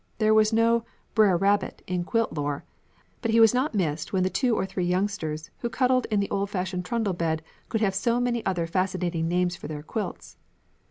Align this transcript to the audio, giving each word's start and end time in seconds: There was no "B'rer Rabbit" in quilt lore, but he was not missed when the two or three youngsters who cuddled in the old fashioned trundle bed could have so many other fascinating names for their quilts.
There 0.17 0.33
was 0.33 0.51
no 0.51 0.83
"B'rer 1.13 1.39
Rabbit" 1.39 1.83
in 1.85 2.03
quilt 2.05 2.33
lore, 2.33 2.65
but 3.21 3.29
he 3.29 3.39
was 3.39 3.53
not 3.53 3.75
missed 3.75 4.11
when 4.11 4.23
the 4.23 4.31
two 4.31 4.55
or 4.55 4.65
three 4.65 4.83
youngsters 4.85 5.51
who 5.59 5.69
cuddled 5.69 6.07
in 6.09 6.19
the 6.19 6.29
old 6.31 6.49
fashioned 6.49 6.85
trundle 6.85 7.13
bed 7.13 7.43
could 7.69 7.81
have 7.81 7.93
so 7.93 8.19
many 8.19 8.43
other 8.43 8.65
fascinating 8.65 9.27
names 9.27 9.55
for 9.55 9.67
their 9.67 9.83
quilts. 9.83 10.37